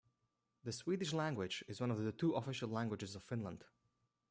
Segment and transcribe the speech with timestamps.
[0.63, 3.65] The Swedish language is one of the two official languages of Finland.